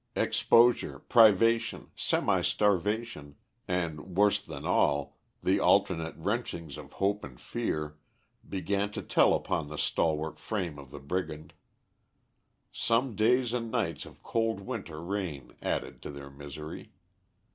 [0.15, 3.35] Exposure, privation, semi starvation,
[3.67, 7.99] and, worse than all, the alternate wrenchings of hope and fear,
[8.49, 11.53] began to tell upon the stalwart frame of the brigand.
[12.71, 16.93] Some days and nights of cold winter rain added to their misery.